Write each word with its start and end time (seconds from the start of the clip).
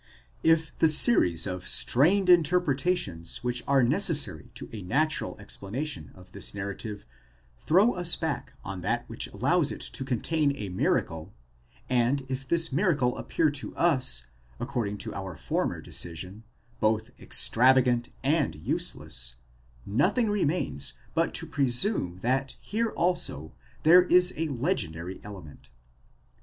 If 0.41 0.75
the 0.79 0.87
series 0.87 1.45
of 1.45 1.67
strained 1.67 2.27
interpretations 2.27 3.43
which 3.43 3.61
are 3.67 3.83
necessary 3.83 4.49
to 4.55 4.67
a 4.75 4.81
natural 4.81 5.35
ex 5.39 5.55
planation 5.57 6.11
of 6.17 6.31
this 6.31 6.55
narrative 6.55 7.05
throw 7.59 7.93
us 7.93 8.15
back 8.15 8.53
on 8.65 8.81
that 8.81 9.07
which 9.07 9.27
allows 9.27 9.71
it 9.71 9.79
to 9.81 10.03
contain 10.03 10.55
a 10.55 10.69
miracle; 10.69 11.35
and 11.87 12.25
if 12.29 12.47
this 12.47 12.71
miracle 12.73 13.15
appear 13.15 13.51
to 13.51 13.75
us, 13.75 14.25
according 14.59 14.97
to 14.97 15.13
our 15.13 15.37
former 15.37 15.79
decision, 15.81 16.45
both 16.79 17.11
extravagant 17.19 18.09
and 18.23 18.55
useless, 18.55 19.35
nothing 19.85 20.31
remains 20.31 20.93
but 21.13 21.31
to 21.35 21.45
presume 21.45 22.17
that 22.23 22.55
here 22.59 22.89
also 22.89 23.53
there 23.83 24.01
is 24.01 24.33
a 24.35 24.47
legendary 24.47 25.21
element. 25.23 25.69